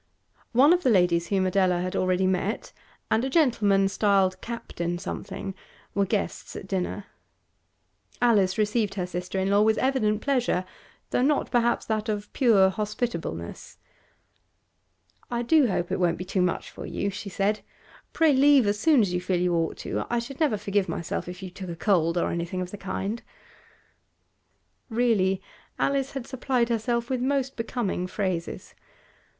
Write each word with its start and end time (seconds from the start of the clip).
One 0.53 0.73
of 0.73 0.81
the 0.81 0.89
ladies 0.89 1.27
whom 1.27 1.45
Adela 1.45 1.79
had 1.81 1.95
already 1.95 2.25
met, 2.25 2.73
and 3.11 3.23
a 3.23 3.29
gentleman 3.29 3.87
styled 3.87 4.41
Captain 4.41 4.97
something, 4.97 5.53
were 5.93 6.07
guests 6.07 6.55
at 6.55 6.65
dinner. 6.65 7.05
Alice 8.19 8.57
received 8.57 8.95
her 8.95 9.05
sister 9.05 9.37
in 9.37 9.51
law 9.51 9.61
with 9.61 9.77
evident 9.77 10.21
pleasure, 10.23 10.65
though 11.11 11.21
not 11.21 11.51
perhaps 11.51 11.85
that 11.85 12.09
of 12.09 12.33
pure 12.33 12.71
hospitableness. 12.71 13.77
'I 15.29 15.43
do 15.43 15.67
hope 15.67 15.91
it 15.91 15.99
won't 15.99 16.17
be 16.17 16.25
too 16.25 16.41
much 16.41 16.71
for 16.71 16.87
you,' 16.87 17.11
she 17.11 17.29
said. 17.29 17.59
'Pray 18.11 18.33
leave 18.33 18.65
as 18.65 18.79
soon 18.79 19.01
as 19.01 19.13
you 19.13 19.21
feel 19.21 19.39
you 19.39 19.53
ought 19.53 19.77
to. 19.77 20.05
I 20.09 20.17
should 20.17 20.39
never 20.39 20.57
forgive 20.57 20.89
myself 20.89 21.27
if 21.27 21.43
you 21.43 21.51
took 21.51 21.69
a 21.69 21.75
cold 21.75 22.17
or 22.17 22.31
anything 22.31 22.61
of 22.61 22.71
the 22.71 22.75
kind.' 22.77 23.21
Really, 24.89 25.43
Alice 25.77 26.13
had 26.13 26.25
supplied 26.25 26.69
herself 26.69 27.07
with 27.07 27.21
most 27.21 27.55
becoming 27.55 28.07
phrases. 28.07 28.73